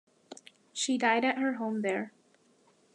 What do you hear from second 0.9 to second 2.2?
died at her home there.